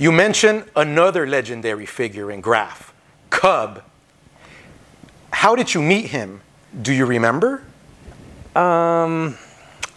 You 0.00 0.12
mentioned 0.12 0.64
another 0.76 1.26
legendary 1.26 1.84
figure 1.84 2.30
in 2.30 2.40
Graff, 2.40 2.94
KUB. 3.30 3.82
How 5.32 5.56
did 5.56 5.74
you 5.74 5.82
meet 5.82 6.06
him? 6.06 6.40
Do 6.82 6.92
you 6.92 7.04
remember? 7.04 7.64
Um, 8.54 9.36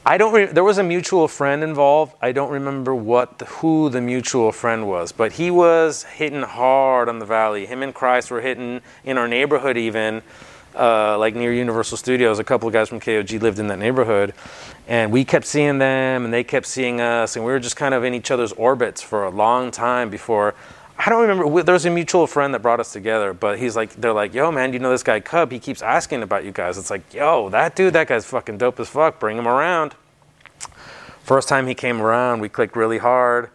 I 0.04 0.18
don't. 0.18 0.34
Re- 0.34 0.46
there 0.46 0.64
was 0.64 0.80
a 0.80 0.84
mutual 0.84 1.28
friend 1.28 1.64
involved. 1.64 2.16
I 2.20 2.32
don't 2.32 2.50
remember 2.50 2.96
what 2.96 3.38
the, 3.38 3.46
who 3.46 3.90
the 3.90 4.02
mutual 4.02 4.52
friend 4.52 4.88
was, 4.88 5.12
but 5.12 5.34
he 5.34 5.52
was 5.52 6.02
hitting 6.02 6.42
hard 6.42 7.08
on 7.08 7.20
the 7.20 7.26
valley. 7.26 7.68
Him 7.68 7.84
and 7.84 7.94
Christ 7.94 8.32
were 8.32 8.42
hitting 8.42 8.82
in 9.04 9.20
our 9.20 9.28
neighborhood, 9.28 9.78
even 9.78 10.24
uh, 10.76 11.18
like 11.18 11.36
near 11.36 11.54
Universal 11.54 11.98
Studios. 11.98 12.40
A 12.40 12.44
couple 12.44 12.68
of 12.68 12.74
guys 12.74 12.90
from 12.90 13.00
KOG 13.00 13.42
lived 13.42 13.60
in 13.60 13.68
that 13.68 13.80
neighborhood, 13.80 14.34
and 14.88 15.12
we 15.12 15.26
kept 15.26 15.46
seeing 15.46 15.78
them, 15.78 16.26
and 16.26 16.34
they 16.34 16.44
kept 16.44 16.66
seeing 16.66 17.02
us, 17.02 17.36
and 17.36 17.46
we 17.46 17.52
were 17.52 17.60
just 17.60 17.76
kind 17.76 17.94
of 17.94 18.04
in 18.04 18.14
each 18.14 18.32
other's 18.32 18.52
orbits 18.54 19.02
for 19.02 19.24
a 19.24 19.30
long 19.30 19.72
time 19.72 20.10
before. 20.10 20.56
I 20.98 21.10
don't 21.10 21.22
remember. 21.28 21.64
There 21.64 21.74
was 21.74 21.86
a 21.86 21.90
mutual 21.90 22.28
friend 22.28 22.54
that 22.54 22.62
brought 22.62 22.80
us 22.80 22.94
together, 22.94 23.34
but 23.34 23.58
he's 23.58 23.76
like, 23.76 23.92
they're 23.96 24.14
like, 24.14 24.34
yo, 24.34 24.52
man, 24.52 24.72
you 24.72 24.80
know 24.80 24.92
this 24.92 25.02
guy 25.02 25.20
KUB? 25.20 25.52
He 25.52 25.60
keeps 25.60 25.82
asking 25.82 26.22
about 26.22 26.46
you 26.46 26.52
guys. 26.52 26.78
It's 26.78 26.92
like, 26.92 27.14
yo, 27.14 27.50
that 27.50 27.76
dude, 27.76 27.94
that 27.94 28.08
guy's 28.08 28.26
fucking 28.26 28.60
dope 28.60 28.80
as 28.80 28.90
fuck. 28.90 29.20
Bring 29.20 29.38
him 29.38 29.48
around. 29.48 29.96
First 31.24 31.48
time 31.50 31.68
he 31.68 31.74
came 31.74 32.02
around, 32.02 32.42
we 32.42 32.50
clicked 32.50 32.76
really 32.76 32.98
hard. 32.98 33.50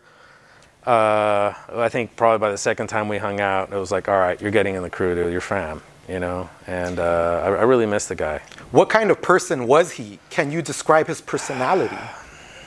Uh, 0.85 1.53
I 1.69 1.89
think 1.89 2.15
probably 2.17 2.39
by 2.39 2.51
the 2.51 2.59
second 2.59 2.87
time 2.87 3.09
we 3.09 3.19
hung 3.19 3.41
out, 3.41 3.73
it 3.73 3.77
was 3.77 3.91
like, 3.91 4.09
all 4.09 4.19
right, 4.19 4.41
you're 4.41 4.53
getting 4.53 4.77
in 4.77 4.83
the 4.83 4.91
crew, 4.91 5.15
dude. 5.15 5.33
You're 5.33 5.41
fam, 5.41 5.83
you 6.09 6.21
know. 6.21 6.49
And 6.67 6.99
uh, 6.99 7.43
I, 7.45 7.49
I 7.49 7.63
really 7.63 7.87
miss 7.87 8.07
the 8.07 8.15
guy. 8.15 8.41
What 8.71 8.89
kind 8.89 9.11
of 9.11 9.21
person 9.23 9.67
was 9.67 9.93
he? 9.93 10.19
Can 10.31 10.51
you 10.51 10.63
describe 10.63 11.07
his 11.07 11.21
personality? 11.21 11.99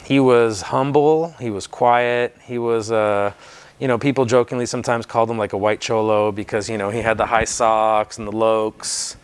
He 0.04 0.20
was 0.20 0.64
humble. 0.64 1.36
He 1.40 1.50
was 1.50 1.68
quiet. 1.68 2.36
He 2.44 2.58
was. 2.58 2.92
Uh, 2.92 3.34
you 3.80 3.88
know, 3.88 3.98
people 3.98 4.26
jokingly 4.26 4.66
sometimes 4.66 5.06
called 5.06 5.32
him 5.32 5.38
like 5.38 5.54
a 5.54 5.58
white 5.58 5.80
cholo 5.80 6.34
because 6.34 6.70
you 6.70 6.78
know 6.78 6.90
he 6.90 7.00
had 7.00 7.18
the 7.18 7.26
high 7.26 7.46
socks 7.46 8.18
and 8.18 8.28
the 8.28 8.32
locs. 8.32 9.16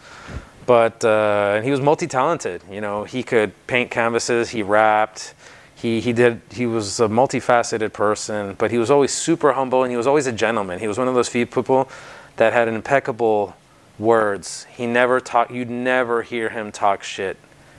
But 0.65 1.03
uh, 1.05 1.61
he 1.61 1.69
was 1.69 1.79
multi-talented. 1.79 2.63
You 2.71 2.81
know, 2.81 3.03
he 3.03 3.21
could 3.21 3.51
paint 3.67 3.91
canvases. 3.91 4.49
He 4.49 4.63
rapped. 4.63 5.35
He 5.75 5.99
he 5.99 6.13
did. 6.13 6.41
He 6.51 6.65
was 6.65 6.99
a 6.99 7.07
multifaceted 7.07 7.93
person. 7.93 8.55
But 8.57 8.71
he 8.71 8.77
was 8.77 8.89
always 8.89 9.13
super 9.13 9.53
humble 9.53 9.83
and 9.83 9.91
he 9.91 9.97
was 9.97 10.07
always 10.07 10.25
a 10.25 10.31
gentleman. 10.31 10.79
He 10.79 10.87
was 10.87 10.97
one 10.97 11.07
of 11.07 11.15
those 11.15 11.29
few 11.29 11.45
people 11.45 11.89
that 12.37 12.53
had 12.53 12.67
an 12.67 12.75
impeccable 12.75 13.55
words. 13.97 14.65
He 14.69 14.85
never 14.85 15.19
talk. 15.19 15.51
You'd 15.51 15.69
never 15.69 16.21
hear 16.21 16.49
him 16.49 16.71
talk 16.71 17.03
shit. 17.03 17.37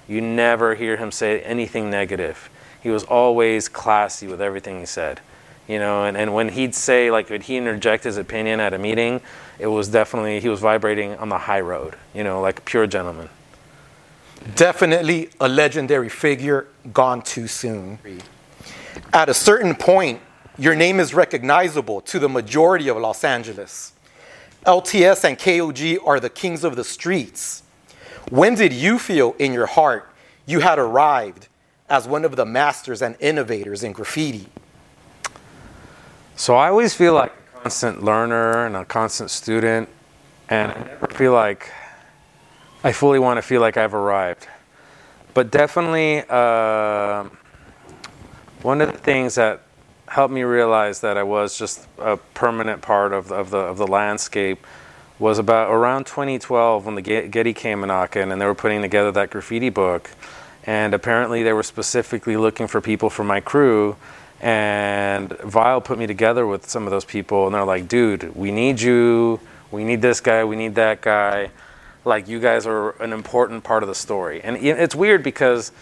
You 0.09 0.21
never 0.21 0.75
hear 0.75 0.97
him 0.97 1.11
say 1.11 1.41
anything 1.41 1.91
negative. 1.91 2.49
He 2.83 2.91
was 2.91 3.05
always 3.05 3.69
classy 3.69 4.27
with 4.27 4.41
everything 4.41 4.81
he 4.81 4.87
said 4.87 5.21
you 5.69 5.81
know 5.81 6.05
and, 6.05 6.17
and 6.17 6.33
when 6.33 6.49
he'd 6.51 6.73
say 6.73 7.11
like 7.11 7.29
would 7.29 7.43
he 7.43 7.57
interject 7.57 8.05
his 8.05 8.17
opinion 8.17 8.61
at 8.61 8.73
a 8.73 8.79
meeting 8.79 9.21
it 9.59 9.67
was 9.67 9.89
definitely 9.89 10.39
he 10.39 10.49
was 10.49 10.61
vibrating 10.61 11.17
on 11.17 11.29
the 11.29 11.39
high 11.39 11.59
road 11.59 11.97
you 12.15 12.23
know 12.23 12.41
like 12.41 12.61
a 12.61 12.63
pure 12.63 12.87
gentleman 12.87 13.29
Definitely 14.55 15.31
a 15.41 15.49
legendary 15.49 16.09
figure 16.09 16.67
gone 16.93 17.23
too 17.23 17.49
soon. 17.49 17.99
At 19.13 19.29
a 19.29 19.35
certain 19.35 19.75
point, 19.75 20.21
your 20.57 20.75
name 20.75 21.01
is 21.01 21.13
recognizable 21.13 22.01
to 22.03 22.19
the 22.19 22.29
majority 22.29 22.89
of 22.89 22.97
Los 22.97 23.25
Angeles. 23.25 23.93
LTS 24.67 25.23
and 25.23 25.39
KOG 25.39 25.99
are 26.05 26.19
the 26.19 26.29
kings 26.29 26.65
of 26.65 26.75
the 26.75 26.83
streets. 26.83 27.63
When 28.31 28.57
did 28.57 28.73
you 28.73 28.99
feel 28.99 29.37
in 29.39 29.53
your 29.53 29.67
heart 29.67 30.11
you 30.45 30.59
had 30.59 30.81
arrived 30.81 31.47
as 31.89 32.09
one 32.09 32.25
of 32.25 32.35
the 32.35 32.45
masters 32.45 33.01
and 33.01 33.17
innovators 33.21 33.85
in 33.85 33.93
graffiti? 33.93 34.49
So 36.35 36.57
I 36.57 36.69
always 36.69 36.95
feel 36.95 37.15
like 37.15 37.33
a 37.33 37.61
constant 37.61 38.03
learner 38.03 38.67
and 38.67 38.75
a 38.75 38.85
constant 38.85 39.31
student, 39.31 39.89
and 40.49 40.73
I 40.73 40.83
never 40.83 41.07
feel 41.07 41.33
like 41.33 41.71
I 42.83 42.91
fully 42.91 43.21
want 43.21 43.39
to 43.39 43.43
feel 43.43 43.61
like 43.61 43.77
I've 43.77 43.95
arrived. 43.95 44.49
But 45.33 45.53
definitely, 45.53 46.25
uh, 46.29 47.29
one 48.63 48.81
of 48.81 48.91
the 48.91 48.99
things 48.99 49.37
that 49.37 49.63
helped 50.09 50.33
me 50.33 50.43
realize 50.43 51.01
that 51.01 51.17
I 51.17 51.23
was 51.23 51.59
just 51.59 51.87
a 51.99 52.17
permanent 52.35 52.83
part 52.83 53.13
of, 53.13 53.33
of 53.33 53.51
the 53.51 53.59
of 53.59 53.79
the 53.79 53.87
landscape 53.87 54.67
was 55.19 55.39
about 55.39 55.73
around 55.73 56.05
2012 56.07 56.85
when 56.85 56.95
the 56.95 57.03
Getty 57.03 57.55
came 57.55 57.83
a 57.83 57.87
knocking 57.87 58.31
and 58.31 58.41
they 58.41 58.45
were 58.45 58.55
putting 58.55 58.83
together 58.83 59.11
that 59.13 59.31
graffiti 59.31 59.71
book, 59.71 60.11
and 60.65 60.93
apparently 60.95 61.43
they 61.43 61.53
were 61.53 61.63
specifically 61.63 62.37
looking 62.37 62.67
for 62.67 62.81
people 62.81 63.09
for 63.09 63.25
my 63.25 63.41
crew 63.41 63.97
and 64.41 65.33
Vile 65.39 65.81
put 65.81 65.99
me 65.99 66.07
together 66.07 66.47
with 66.47 66.69
some 66.69 66.85
of 66.85 66.91
those 66.91 67.05
people, 67.05 67.47
and 67.47 67.55
they're 67.55 67.65
like, 67.65 67.89
dude, 67.89 68.35
we 68.37 68.51
need 68.51 68.81
you. 68.81 69.41
We 69.71 69.85
need 69.85 70.03
this 70.03 70.21
guy. 70.21 70.45
We 70.45 70.57
need 70.57 70.75
that 70.75 71.01
guy. 71.01 71.51
Like, 72.05 72.29
you 72.29 72.39
guys 72.39 72.67
are 72.67 72.91
an 73.03 73.13
important 73.13 73.65
part 73.65 73.83
of 73.83 73.89
the 73.89 73.95
story. 73.95 74.41
And 74.43 74.57
it's 74.59 74.95
weird 74.95 75.23
because, 75.23 75.73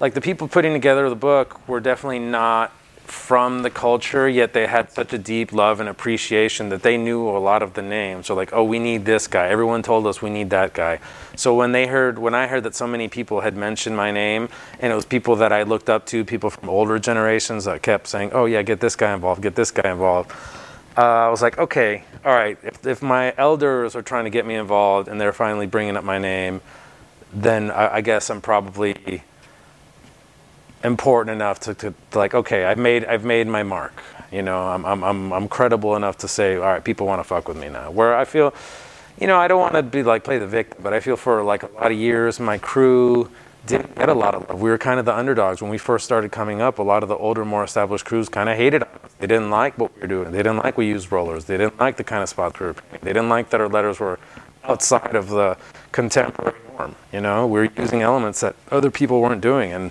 like, 0.00 0.14
the 0.14 0.20
people 0.20 0.48
putting 0.48 0.72
together 0.72 1.08
the 1.08 1.16
book 1.16 1.68
were 1.68 1.80
definitely 1.80 2.18
not 2.18 2.72
from 3.10 3.62
the 3.62 3.70
culture, 3.70 4.28
yet 4.28 4.52
they 4.52 4.66
had 4.66 4.90
such 4.90 5.12
a 5.12 5.18
deep 5.18 5.52
love 5.52 5.80
and 5.80 5.88
appreciation 5.88 6.68
that 6.68 6.82
they 6.82 6.96
knew 6.96 7.28
a 7.28 7.38
lot 7.38 7.62
of 7.62 7.74
the 7.74 7.82
names. 7.82 8.26
So 8.26 8.34
like, 8.34 8.52
oh, 8.52 8.64
we 8.64 8.78
need 8.78 9.04
this 9.04 9.26
guy. 9.26 9.48
Everyone 9.48 9.82
told 9.82 10.06
us 10.06 10.20
we 10.20 10.30
need 10.30 10.50
that 10.50 10.74
guy. 10.74 11.00
So 11.36 11.54
when 11.54 11.72
they 11.72 11.86
heard, 11.86 12.18
when 12.18 12.34
I 12.34 12.46
heard 12.46 12.64
that 12.64 12.74
so 12.74 12.86
many 12.86 13.08
people 13.08 13.40
had 13.40 13.56
mentioned 13.56 13.96
my 13.96 14.10
name, 14.10 14.48
and 14.80 14.92
it 14.92 14.94
was 14.94 15.04
people 15.04 15.36
that 15.36 15.52
I 15.52 15.62
looked 15.62 15.88
up 15.88 16.06
to, 16.06 16.24
people 16.24 16.50
from 16.50 16.68
older 16.68 16.98
generations 16.98 17.64
that 17.64 17.82
kept 17.82 18.06
saying, 18.06 18.30
oh 18.32 18.44
yeah, 18.44 18.62
get 18.62 18.80
this 18.80 18.96
guy 18.96 19.14
involved, 19.14 19.42
get 19.42 19.54
this 19.54 19.70
guy 19.70 19.90
involved. 19.90 20.32
Uh, 20.96 21.02
I 21.02 21.28
was 21.28 21.42
like, 21.42 21.58
okay, 21.58 22.04
all 22.24 22.34
right. 22.34 22.58
If, 22.62 22.86
if 22.86 23.02
my 23.02 23.32
elders 23.38 23.94
are 23.94 24.02
trying 24.02 24.24
to 24.24 24.30
get 24.30 24.44
me 24.44 24.56
involved 24.56 25.08
and 25.08 25.20
they're 25.20 25.32
finally 25.32 25.66
bringing 25.66 25.96
up 25.96 26.04
my 26.04 26.18
name, 26.18 26.60
then 27.32 27.70
I, 27.70 27.96
I 27.96 28.00
guess 28.00 28.30
I'm 28.30 28.40
probably 28.40 29.22
important 30.84 31.34
enough 31.34 31.60
to, 31.60 31.74
to, 31.74 31.94
to, 32.10 32.18
like 32.18 32.34
okay 32.34 32.64
I've 32.64 32.78
made 32.78 33.04
I've 33.04 33.24
made 33.24 33.46
my 33.46 33.62
mark. 33.62 34.02
You 34.30 34.42
know 34.42 34.60
I'm 34.60 34.84
I'm 34.84 35.02
I'm, 35.02 35.32
I'm 35.32 35.48
credible 35.48 35.96
enough 35.96 36.18
to 36.18 36.28
say 36.28 36.56
all 36.56 36.62
right 36.62 36.84
people 36.84 37.06
want 37.06 37.20
to 37.20 37.24
fuck 37.24 37.48
with 37.48 37.56
me 37.56 37.68
now. 37.68 37.90
Where 37.90 38.16
I 38.16 38.24
feel 38.24 38.54
you 39.20 39.26
know 39.26 39.38
I 39.38 39.48
don't 39.48 39.60
want 39.60 39.74
to 39.74 39.82
be 39.82 40.02
like 40.02 40.24
play 40.24 40.38
the 40.38 40.46
victim 40.46 40.80
but 40.82 40.92
I 40.92 41.00
feel 41.00 41.16
for 41.16 41.42
like 41.42 41.62
a 41.62 41.70
lot 41.72 41.90
of 41.90 41.98
years 41.98 42.38
my 42.38 42.58
crew 42.58 43.30
didn't 43.66 43.94
get 43.96 44.08
a 44.08 44.14
lot 44.14 44.34
of 44.34 44.48
love. 44.48 44.60
We 44.60 44.70
were 44.70 44.78
kind 44.78 44.98
of 44.98 45.04
the 45.04 45.14
underdogs. 45.14 45.60
When 45.60 45.70
we 45.70 45.78
first 45.78 46.04
started 46.04 46.32
coming 46.32 46.62
up 46.62 46.78
a 46.78 46.82
lot 46.82 47.02
of 47.02 47.08
the 47.08 47.16
older 47.16 47.44
more 47.44 47.64
established 47.64 48.04
crews 48.04 48.28
kind 48.28 48.48
of 48.48 48.56
hated 48.56 48.82
us. 48.82 48.88
They 49.18 49.26
didn't 49.26 49.50
like 49.50 49.76
what 49.78 49.94
we 49.94 50.02
were 50.02 50.06
doing. 50.06 50.30
They 50.32 50.38
didn't 50.38 50.58
like 50.58 50.78
we 50.78 50.86
used 50.86 51.10
rollers. 51.10 51.44
They 51.44 51.56
didn't 51.56 51.78
like 51.78 51.96
the 51.96 52.04
kind 52.04 52.22
of 52.22 52.28
spots 52.28 52.60
we 52.60 52.66
were 52.66 52.76
they 53.02 53.12
didn't 53.12 53.28
like 53.28 53.50
that 53.50 53.60
our 53.60 53.68
letters 53.68 54.00
were 54.00 54.18
outside 54.64 55.16
of 55.16 55.28
the 55.28 55.56
contemporary 55.92 56.58
norm 56.76 56.94
you 57.12 57.20
know? 57.20 57.46
We 57.46 57.60
were 57.60 57.70
using 57.76 58.02
elements 58.02 58.40
that 58.40 58.54
other 58.70 58.90
people 58.90 59.20
weren't 59.20 59.40
doing 59.40 59.72
and 59.72 59.90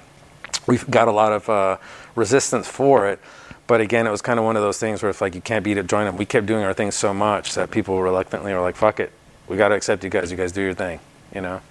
we've 0.68 0.90
got 0.90 1.08
a 1.08 1.12
lot 1.12 1.32
of 1.32 1.50
uh, 1.50 1.78
resistance 2.16 2.68
for 2.68 3.08
it. 3.08 3.20
But 3.66 3.82
again, 3.82 4.08
it 4.08 4.12
was 4.12 4.22
kind 4.22 4.40
of 4.40 4.46
one 4.46 4.56
of 4.56 4.62
those 4.62 4.80
things 4.80 5.02
where 5.02 5.10
it's 5.10 5.20
like 5.20 5.36
you 5.36 5.42
can't 5.42 5.64
beat 5.64 5.78
it, 5.78 5.88
join 5.88 6.06
them. 6.06 6.16
We 6.16 6.26
kept 6.26 6.46
doing 6.46 6.64
our 6.64 6.74
thing 6.74 6.92
so 6.92 7.14
much 7.14 7.56
that 7.56 7.70
people 7.72 8.02
reluctantly 8.02 8.54
were 8.54 8.62
like, 8.62 8.76
"Fuck 8.76 9.00
it, 9.00 9.12
we 9.48 9.58
got 9.58 9.70
to 9.70 9.76
accept 9.76 10.04
you 10.04 10.10
guys. 10.10 10.32
You 10.32 10.38
guys 10.38 10.52
do 10.52 10.62
your 10.62 10.74
thing," 10.74 11.00
you 11.34 11.42
know. 11.42 11.62